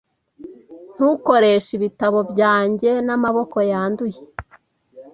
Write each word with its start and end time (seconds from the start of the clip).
Ntukoreshe 0.93 1.71
ibitabo 1.77 2.19
byanjye 2.31 2.89
n'amaboko 3.05 3.57
yanduye. 3.71 4.19